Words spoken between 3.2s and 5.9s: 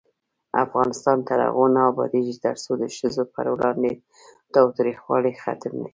پر وړاندې تاوتریخوالی ختم نشي.